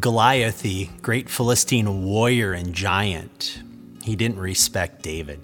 Goliath, 0.00 0.62
the 0.62 0.88
great 1.02 1.28
Philistine 1.28 2.04
warrior 2.04 2.52
and 2.52 2.74
giant, 2.74 3.62
he 4.02 4.16
didn't 4.16 4.38
respect 4.38 5.02
David. 5.02 5.40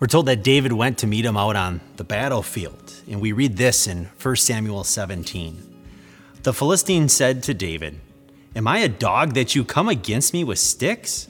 We're 0.00 0.08
told 0.08 0.26
that 0.26 0.42
David 0.42 0.72
went 0.72 0.98
to 0.98 1.06
meet 1.06 1.24
him 1.24 1.36
out 1.36 1.54
on 1.54 1.80
the 1.96 2.04
battlefield, 2.04 2.94
and 3.08 3.20
we 3.20 3.30
read 3.30 3.56
this 3.56 3.86
in 3.86 4.08
1 4.20 4.36
Samuel 4.36 4.82
17. 4.82 5.84
The 6.42 6.52
Philistine 6.52 7.08
said 7.08 7.44
to 7.44 7.54
David, 7.54 8.00
Am 8.56 8.66
I 8.66 8.78
a 8.78 8.88
dog 8.88 9.34
that 9.34 9.54
you 9.54 9.64
come 9.64 9.88
against 9.88 10.32
me 10.32 10.42
with 10.42 10.58
sticks? 10.58 11.28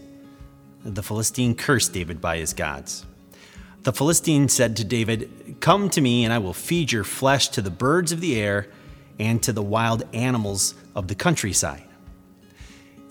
The 0.84 1.02
Philistine 1.02 1.54
cursed 1.54 1.92
David 1.92 2.20
by 2.20 2.38
his 2.38 2.54
gods. 2.54 3.04
The 3.82 3.92
Philistine 3.92 4.48
said 4.48 4.76
to 4.76 4.84
David, 4.84 5.56
Come 5.60 5.90
to 5.90 6.00
me, 6.00 6.24
and 6.24 6.32
I 6.32 6.38
will 6.38 6.54
feed 6.54 6.90
your 6.90 7.04
flesh 7.04 7.48
to 7.48 7.60
the 7.60 7.70
birds 7.70 8.12
of 8.12 8.20
the 8.20 8.40
air 8.40 8.68
and 9.18 9.42
to 9.42 9.52
the 9.52 9.62
wild 9.62 10.04
animals 10.14 10.74
of 10.94 11.08
the 11.08 11.14
countryside. 11.14 11.84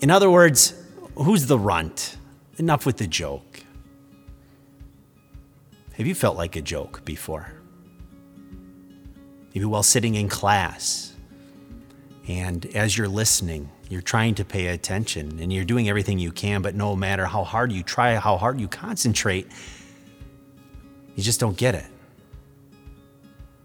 In 0.02 0.10
other 0.10 0.28
words, 0.28 0.74
who's 1.14 1.46
the 1.46 1.58
runt? 1.58 2.16
Enough 2.58 2.84
with 2.84 2.96
the 2.96 3.06
joke. 3.06 3.60
Have 5.92 6.08
you 6.08 6.14
felt 6.14 6.36
like 6.36 6.56
a 6.56 6.60
joke 6.60 7.04
before? 7.04 7.52
Maybe 9.54 9.64
while 9.64 9.84
sitting 9.84 10.16
in 10.16 10.28
class, 10.28 11.14
and 12.26 12.66
as 12.74 12.98
you're 12.98 13.08
listening, 13.08 13.70
you're 13.88 14.02
trying 14.02 14.34
to 14.36 14.44
pay 14.44 14.68
attention 14.68 15.38
and 15.38 15.52
you're 15.52 15.64
doing 15.64 15.88
everything 15.88 16.18
you 16.18 16.32
can, 16.32 16.62
but 16.62 16.74
no 16.74 16.96
matter 16.96 17.24
how 17.24 17.44
hard 17.44 17.70
you 17.70 17.84
try, 17.84 18.16
how 18.16 18.36
hard 18.36 18.60
you 18.60 18.66
concentrate, 18.66 19.46
you 21.14 21.22
just 21.22 21.38
don't 21.38 21.56
get 21.56 21.76
it. 21.76 21.86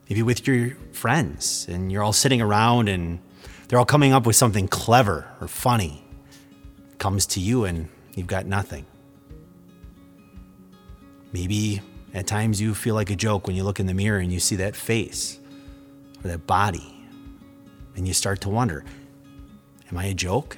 Maybe 0.08 0.22
with 0.22 0.46
your 0.46 0.78
friends 0.92 1.66
and 1.68 1.92
you're 1.92 2.04
all 2.04 2.14
sitting 2.14 2.42
around 2.42 2.90
and 2.90 3.20
they're 3.68 3.80
all 3.80 3.86
coming 3.86 4.14
up 4.14 4.28
with 4.28 4.36
something 4.36 4.68
clever 4.68 5.28
or 5.42 5.48
funny. 5.48 6.07
Comes 6.98 7.26
to 7.28 7.40
you 7.40 7.66
and 7.66 7.90
you've 8.16 8.28
got 8.28 8.46
nothing. 8.46 8.86
Maybe 11.32 11.82
at 12.14 12.26
times 12.26 12.60
you 12.60 12.74
feel 12.74 12.96
like 12.96 13.10
a 13.10 13.16
joke 13.16 13.48
when 13.48 13.56
you 13.56 13.64
look 13.64 13.80
in 13.80 13.86
the 13.86 13.94
mirror 13.94 14.20
and 14.20 14.32
you 14.32 14.40
see 14.40 14.56
that 14.58 14.76
face 14.76 15.40
or 16.24 16.30
that 16.30 16.48
body 16.48 16.94
and 17.96 18.08
you 18.08 18.14
start 18.14 18.42
to 18.42 18.50
wonder 18.50 18.84
Am 19.90 19.98
I 19.98 20.06
a 20.06 20.14
joke? 20.14 20.58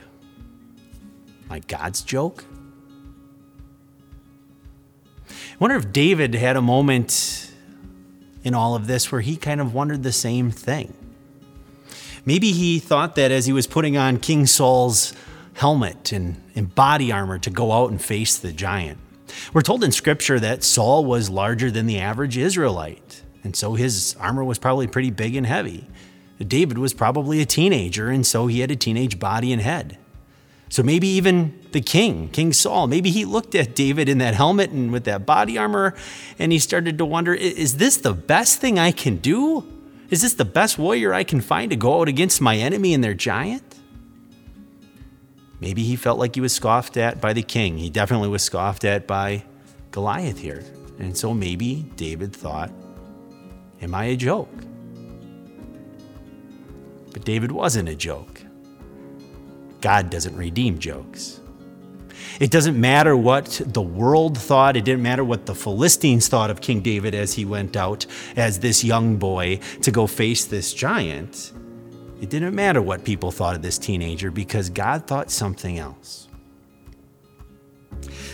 Am 1.46 1.52
I 1.52 1.60
God's 1.60 2.02
joke? 2.02 2.46
I 5.30 5.56
wonder 5.60 5.76
if 5.76 5.92
David 5.92 6.34
had 6.34 6.56
a 6.56 6.62
moment 6.62 7.52
in 8.44 8.56
all 8.56 8.76
of 8.76 8.88
this 8.88 9.12
where 9.12 9.22
he 9.22 9.36
kind 9.36 9.62
of 9.62 9.74
wondered 9.74 10.04
the 10.04 10.12
same 10.12 10.50
thing. 10.52 10.94
Maybe 12.26 12.52
he 12.52 12.80
thought 12.80 13.16
that 13.16 13.32
as 13.32 13.46
he 13.46 13.54
was 13.54 13.68
putting 13.68 13.98
on 13.98 14.18
King 14.20 14.46
Saul's 14.46 15.14
helmet 15.60 16.14
and, 16.14 16.42
and 16.56 16.74
body 16.74 17.12
armor 17.12 17.38
to 17.38 17.50
go 17.50 17.74
out 17.74 17.92
and 17.92 18.02
face 18.02 18.38
the 18.38 18.54
giant. 18.54 18.98
We're 19.54 19.62
told 19.62 19.84
in 19.84 19.92
scripture 19.92 20.40
that 20.40 20.64
Saul 20.64 21.04
was 21.04 21.30
larger 21.30 21.70
than 21.70 21.86
the 21.86 22.00
average 22.00 22.38
Israelite, 22.38 23.24
and 23.44 23.54
so 23.54 23.74
his 23.74 24.16
armor 24.22 24.44
was 24.44 24.58
probably 24.58 24.88
pretty 24.88 25.12
big 25.12 25.36
and 25.36 25.46
heavy. 25.46 25.86
David 26.40 26.78
was 26.78 26.94
probably 26.94 27.42
a 27.42 27.46
teenager, 27.46 28.10
and 28.10 28.26
so 28.26 28.48
he 28.48 28.62
had 28.62 28.72
a 28.72 28.76
teenage 28.78 29.20
body 29.20 29.52
and 29.52 29.62
head. 29.62 29.98
So 30.70 30.82
maybe 30.82 31.10
even 31.10 31.60
the 31.74 31.82
king, 31.82 32.30
King 32.30 32.54
Saul, 32.54 32.88
maybe 32.88 33.10
he 33.10 33.26
looked 33.26 33.54
at 33.54 33.76
David 33.76 34.08
in 34.08 34.20
that 34.20 34.36
helmet 34.36 34.70
and 34.70 34.94
with 34.94 35.04
that 35.04 35.26
body 35.26 35.58
armor, 35.58 35.94
and 36.38 36.54
he 36.54 36.60
started 36.60 36.98
to 37.00 37.06
wonder 37.06 37.34
is 37.34 37.76
this 37.76 37.98
the 37.98 38.14
best 38.14 38.62
thing 38.62 38.80
I 38.80 38.92
can 38.92 39.18
do? 39.18 39.68
Is 40.10 40.22
this 40.22 40.36
the 40.36 40.46
best 40.46 40.78
warrior 40.78 41.14
I 41.14 41.26
can 41.26 41.42
find 41.42 41.70
to 41.72 41.76
go 41.76 42.00
out 42.00 42.08
against 42.08 42.40
my 42.40 42.56
enemy 42.56 42.94
and 42.94 43.04
their 43.04 43.14
giant? 43.14 43.69
Maybe 45.60 45.84
he 45.84 45.96
felt 45.96 46.20
like 46.20 46.36
he 46.36 46.42
was 46.42 46.54
scoffed 46.54 46.98
at 46.98 47.20
by 47.20 47.34
the 47.34 47.44
king. 47.44 47.78
He 47.78 47.90
definitely 47.90 48.30
was 48.30 48.44
scoffed 48.44 48.86
at 48.86 49.06
by 49.08 49.44
Goliath 49.92 50.40
here. 50.40 50.64
And 51.00 51.18
so 51.18 51.34
maybe 51.34 51.86
David 51.96 52.36
thought, 52.36 52.72
Am 53.82 53.96
I 53.96 54.06
a 54.06 54.16
joke? 54.16 54.54
But 57.14 57.24
David 57.24 57.52
wasn't 57.52 57.90
a 57.90 57.96
joke. 57.96 58.42
God 59.82 60.10
doesn't 60.10 60.36
redeem 60.36 60.80
jokes. 60.80 61.40
It 62.40 62.52
doesn't 62.52 62.80
matter 62.80 63.16
what 63.16 63.62
the 63.66 63.82
world 63.82 64.38
thought. 64.38 64.76
It 64.76 64.86
didn't 64.86 65.02
matter 65.02 65.24
what 65.24 65.46
the 65.46 65.56
Philistines 65.56 66.28
thought 66.28 66.50
of 66.50 66.62
King 66.62 66.82
David 66.82 67.16
as 67.16 67.34
he 67.34 67.46
went 67.46 67.78
out 67.78 68.06
as 68.36 68.60
this 68.60 68.84
young 68.84 69.16
boy 69.18 69.60
to 69.82 69.92
go 69.92 70.08
face 70.08 70.46
this 70.46 70.74
giant. 70.74 71.54
It 72.22 72.30
didn't 72.30 72.54
matter 72.54 72.82
what 72.82 73.04
people 73.04 73.32
thought 73.32 73.56
of 73.56 73.62
this 73.62 73.78
teenager 73.78 74.30
because 74.32 74.70
God 74.70 75.08
thought 75.08 75.32
something 75.32 75.80
else. 75.80 76.28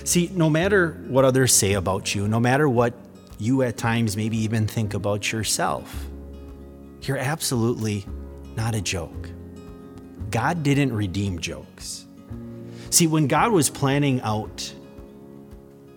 See, 0.04 0.30
no 0.34 0.50
matter 0.50 1.04
what 1.08 1.26
others 1.26 1.54
say 1.54 1.74
about 1.74 2.14
you, 2.14 2.28
no 2.28 2.40
matter 2.40 2.68
what 2.68 2.94
you 3.38 3.64
at 3.64 3.78
times 3.78 4.16
maybe 4.16 4.38
even 4.38 4.68
think 4.68 4.94
about 4.94 5.32
yourself, 5.32 6.08
you're 7.02 7.18
absolutely 7.18 8.06
not 8.56 8.76
a 8.76 8.82
joke. 8.82 9.30
God 10.32 10.64
didn't 10.64 10.94
redeem 10.94 11.40
jokes. 11.40 12.06
See, 12.90 13.08
when 13.08 13.28
God 13.28 13.52
was 13.52 13.70
planning 13.70 14.22
out 14.22 14.74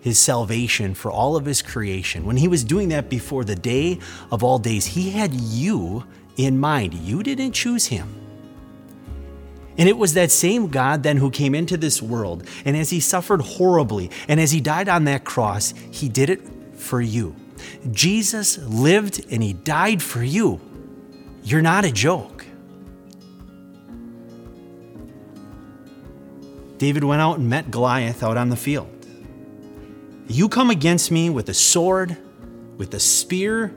his 0.00 0.18
salvation 0.18 0.94
for 0.94 1.10
all 1.10 1.36
of 1.36 1.44
his 1.44 1.62
creation, 1.62 2.24
when 2.24 2.36
he 2.36 2.48
was 2.48 2.64
doing 2.64 2.88
that 2.90 3.08
before 3.08 3.44
the 3.44 3.54
day 3.54 3.98
of 4.30 4.42
all 4.42 4.58
days, 4.58 4.86
he 4.86 5.10
had 5.10 5.32
you 5.34 6.04
in 6.38 6.58
mind. 6.58 6.94
You 6.94 7.22
didn't 7.22 7.52
choose 7.52 7.86
him. 7.86 8.14
And 9.76 9.88
it 9.88 9.98
was 9.98 10.14
that 10.14 10.30
same 10.30 10.68
God 10.68 11.02
then 11.02 11.18
who 11.18 11.30
came 11.30 11.54
into 11.54 11.76
this 11.76 12.00
world, 12.00 12.44
and 12.64 12.76
as 12.76 12.90
he 12.90 12.98
suffered 12.98 13.42
horribly, 13.42 14.10
and 14.26 14.40
as 14.40 14.50
he 14.50 14.60
died 14.60 14.88
on 14.88 15.04
that 15.04 15.24
cross, 15.24 15.74
he 15.90 16.08
did 16.08 16.30
it 16.30 16.40
for 16.74 17.00
you. 17.00 17.36
Jesus 17.90 18.58
lived 18.58 19.26
and 19.30 19.42
he 19.42 19.52
died 19.52 20.02
for 20.02 20.22
you. 20.22 20.60
You're 21.44 21.62
not 21.62 21.84
a 21.84 21.92
joke. 21.92 22.44
David 26.78 27.02
went 27.02 27.20
out 27.20 27.38
and 27.38 27.50
met 27.50 27.70
Goliath 27.70 28.22
out 28.22 28.36
on 28.36 28.50
the 28.50 28.56
field. 28.56 28.88
You 30.28 30.48
come 30.48 30.70
against 30.70 31.10
me 31.10 31.30
with 31.30 31.48
a 31.48 31.54
sword, 31.54 32.16
with 32.76 32.94
a 32.94 33.00
spear, 33.00 33.74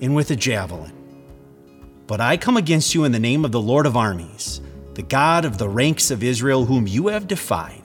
and 0.00 0.14
with 0.14 0.30
a 0.30 0.36
javelin. 0.36 0.95
But 2.06 2.20
I 2.20 2.36
come 2.36 2.56
against 2.56 2.94
you 2.94 3.04
in 3.04 3.12
the 3.12 3.18
name 3.18 3.44
of 3.44 3.52
the 3.52 3.60
Lord 3.60 3.86
of 3.86 3.96
armies, 3.96 4.60
the 4.94 5.02
God 5.02 5.44
of 5.44 5.58
the 5.58 5.68
ranks 5.68 6.10
of 6.10 6.22
Israel, 6.22 6.64
whom 6.64 6.86
you 6.86 7.08
have 7.08 7.26
defied. 7.26 7.82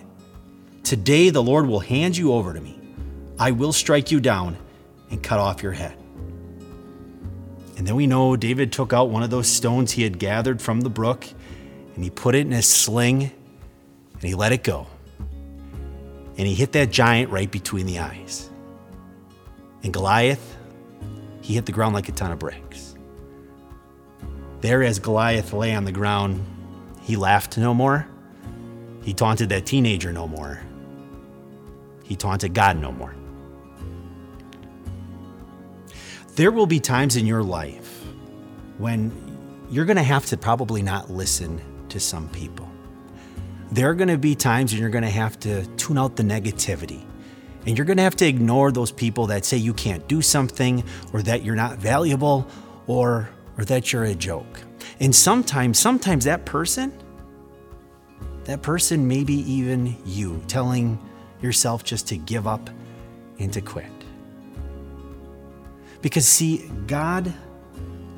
Today 0.83 1.29
the 1.29 1.41
Lord 1.41 1.67
will 1.67 1.79
hand 1.79 2.15
you 2.15 2.33
over 2.33 2.53
to 2.53 2.61
me. 2.61 2.79
I 3.39 3.51
will 3.51 3.73
strike 3.73 4.11
you 4.11 4.19
down 4.19 4.57
and 5.09 5.23
cut 5.23 5.39
off 5.39 5.63
your 5.63 5.71
head. 5.71 5.97
And 7.77 7.87
then 7.87 7.95
we 7.95 8.05
know 8.05 8.35
David 8.35 8.71
took 8.71 8.93
out 8.93 9.09
one 9.09 9.23
of 9.23 9.31
those 9.31 9.47
stones 9.47 9.91
he 9.91 10.03
had 10.03 10.19
gathered 10.19 10.61
from 10.61 10.81
the 10.81 10.89
brook 10.89 11.25
and 11.95 12.03
he 12.03 12.11
put 12.11 12.35
it 12.35 12.45
in 12.45 12.51
his 12.51 12.67
sling 12.67 13.31
and 14.13 14.21
he 14.21 14.35
let 14.35 14.51
it 14.51 14.63
go. 14.63 14.85
And 16.37 16.47
he 16.47 16.53
hit 16.53 16.73
that 16.73 16.91
giant 16.91 17.31
right 17.31 17.49
between 17.49 17.87
the 17.87 17.99
eyes. 17.99 18.49
And 19.83 19.91
Goliath, 19.91 20.57
he 21.41 21.55
hit 21.55 21.65
the 21.65 21.71
ground 21.71 21.95
like 21.95 22.07
a 22.07 22.11
ton 22.11 22.31
of 22.31 22.37
bricks. 22.37 22.95
There, 24.61 24.83
as 24.83 24.99
Goliath 24.99 25.53
lay 25.53 25.73
on 25.73 25.85
the 25.85 25.91
ground, 25.91 26.45
he 27.01 27.15
laughed 27.15 27.57
no 27.57 27.73
more. 27.73 28.07
He 29.01 29.13
taunted 29.13 29.49
that 29.49 29.65
teenager 29.65 30.13
no 30.13 30.27
more. 30.27 30.61
He 32.03 32.15
taunted 32.15 32.53
God 32.53 32.77
no 32.77 32.91
more. 32.91 33.15
There 36.35 36.51
will 36.51 36.67
be 36.67 36.79
times 36.79 37.15
in 37.15 37.25
your 37.25 37.43
life 37.43 38.03
when 38.77 39.11
you're 39.69 39.85
going 39.85 39.97
to 39.97 40.03
have 40.03 40.25
to 40.27 40.37
probably 40.37 40.81
not 40.81 41.09
listen 41.09 41.61
to 41.89 41.99
some 41.99 42.29
people 42.29 42.71
there 43.71 43.89
are 43.89 43.93
going 43.93 44.09
to 44.09 44.17
be 44.17 44.35
times 44.35 44.73
when 44.73 44.81
you're 44.81 44.89
going 44.89 45.03
to 45.03 45.09
have 45.09 45.39
to 45.39 45.65
tune 45.77 45.97
out 45.97 46.17
the 46.17 46.23
negativity. 46.23 47.05
And 47.65 47.77
you're 47.77 47.85
going 47.85 47.97
to 47.97 48.03
have 48.03 48.15
to 48.17 48.27
ignore 48.27 48.71
those 48.71 48.91
people 48.91 49.27
that 49.27 49.45
say 49.45 49.57
you 49.57 49.73
can't 49.73 50.07
do 50.07 50.21
something 50.21 50.83
or 51.13 51.21
that 51.21 51.43
you're 51.43 51.55
not 51.55 51.77
valuable 51.77 52.47
or 52.87 53.29
or 53.61 53.65
that 53.65 53.93
you're 53.93 54.05
a 54.05 54.15
joke. 54.15 54.59
And 54.99 55.15
sometimes 55.15 55.77
sometimes 55.77 56.25
that 56.25 56.45
person 56.45 56.91
that 58.45 58.63
person 58.63 59.07
may 59.07 59.23
be 59.23 59.35
even 59.49 59.95
you 60.03 60.41
telling 60.47 60.97
yourself 61.41 61.83
just 61.83 62.07
to 62.07 62.17
give 62.17 62.47
up 62.47 62.71
and 63.37 63.53
to 63.53 63.61
quit. 63.61 63.85
Because 66.01 66.27
see, 66.27 66.67
God 66.87 67.31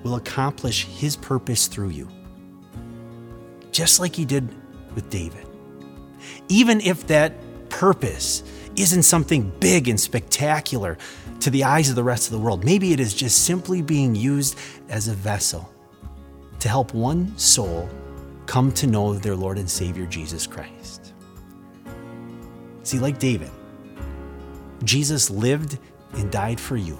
will 0.03 0.15
accomplish 0.15 0.85
his 0.85 1.17
purpose 1.17 1.67
through 1.67 1.89
you. 1.89 2.07
Just 3.73 3.99
like 3.99 4.15
he 4.15 4.23
did 4.23 4.47
with 4.95 5.09
David. 5.09 5.45
Even 6.47 6.79
if 6.79 7.05
that 7.07 7.33
purpose 7.67 8.43
isn't 8.77 9.03
something 9.03 9.51
big 9.59 9.89
and 9.89 9.99
spectacular 9.99 10.97
to 11.43 11.49
the 11.49 11.65
eyes 11.65 11.89
of 11.89 11.97
the 11.97 12.03
rest 12.03 12.27
of 12.27 12.31
the 12.31 12.39
world, 12.39 12.63
maybe 12.63 12.93
it 12.93 13.01
is 13.01 13.13
just 13.13 13.43
simply 13.43 13.81
being 13.81 14.15
used 14.15 14.57
as 14.87 15.09
a 15.09 15.13
vessel 15.13 15.69
to 16.59 16.69
help 16.69 16.93
one 16.93 17.37
soul 17.37 17.89
come 18.45 18.71
to 18.71 18.87
know 18.87 19.13
their 19.15 19.35
Lord 19.35 19.57
and 19.57 19.69
Savior 19.69 20.05
Jesus 20.05 20.47
Christ. 20.47 21.13
See, 22.83 22.97
like 22.97 23.19
David, 23.19 23.51
Jesus 24.85 25.29
lived 25.29 25.79
and 26.13 26.31
died 26.31 26.61
for 26.61 26.77
you 26.77 26.97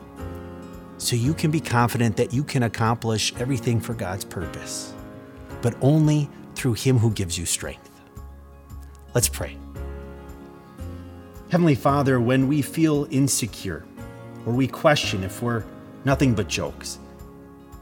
so 0.98 1.16
you 1.16 1.34
can 1.34 1.50
be 1.50 1.62
confident 1.62 2.18
that 2.18 2.34
you 2.34 2.44
can 2.44 2.64
accomplish 2.64 3.34
everything 3.40 3.80
for 3.80 3.94
God's 3.94 4.26
purpose, 4.26 4.94
but 5.62 5.74
only 5.80 6.30
through 6.54 6.74
Him 6.74 6.98
who 6.98 7.12
gives 7.12 7.38
you 7.38 7.46
strength. 7.46 7.90
Let's 9.14 9.30
pray. 9.30 9.56
Heavenly 11.50 11.76
Father, 11.76 12.20
when 12.20 12.50
we 12.50 12.62
feel 12.62 13.08
insecure 13.10 13.86
or 14.46 14.54
we 14.54 14.68
question 14.68 15.24
if 15.24 15.42
we're 15.42 15.64
nothing 16.06 16.34
but 16.34 16.48
jokes, 16.48 17.00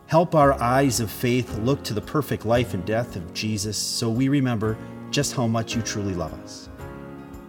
help 0.07 0.35
our 0.35 0.53
eyes 0.61 0.99
of 0.99 1.09
faith 1.09 1.57
look 1.59 1.83
to 1.83 1.93
the 1.93 2.01
perfect 2.01 2.45
life 2.45 2.73
and 2.73 2.85
death 2.85 3.15
of 3.15 3.33
Jesus 3.33 3.77
so 3.77 4.09
we 4.09 4.27
remember 4.27 4.77
just 5.09 5.33
how 5.35 5.47
much 5.47 5.75
you 5.75 5.81
truly 5.81 6.13
love 6.13 6.33
us. 6.43 6.69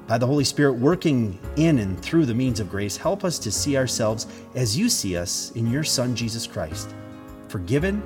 By 0.06 0.18
the 0.18 0.26
Holy 0.26 0.44
Spirit 0.44 0.74
working 0.74 1.38
in 1.56 1.78
and 1.78 2.00
through 2.02 2.26
the 2.26 2.34
means 2.34 2.60
of 2.60 2.68
grace, 2.68 2.96
help 2.96 3.24
us 3.24 3.38
to 3.38 3.52
see 3.52 3.76
ourselves 3.76 4.26
as 4.54 4.76
you 4.76 4.88
see 4.88 5.16
us 5.16 5.52
in 5.52 5.70
your 5.70 5.84
Son, 5.84 6.14
Jesus 6.14 6.46
Christ, 6.46 6.94
forgiven 7.48 8.02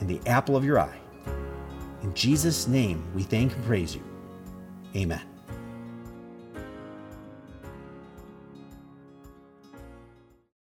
and 0.00 0.08
the 0.08 0.20
apple 0.26 0.56
of 0.56 0.64
your 0.64 0.80
eye. 0.80 0.98
In 2.02 2.14
Jesus' 2.14 2.66
name, 2.66 3.04
we 3.14 3.22
thank 3.22 3.54
and 3.54 3.64
praise 3.64 3.94
you. 3.94 4.02
Amen. 4.94 5.35